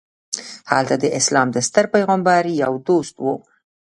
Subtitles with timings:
[0.71, 3.25] هلته د اسلام د ستر پیغمبر یو دوست و.